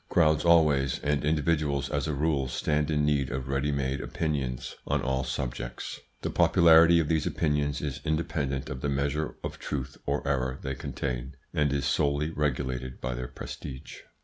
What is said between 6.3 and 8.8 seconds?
popularity of these opinions is independent